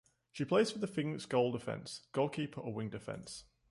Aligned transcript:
She 0.31 0.45
plays 0.45 0.71
for 0.71 0.79
the 0.79 0.87
Phoenix 0.87 1.27
goal 1.27 1.51
defence, 1.51 2.07
goal 2.11 2.27
keeper 2.29 2.59
or 2.61 2.73
wing 2.73 2.89
defence. 2.89 3.43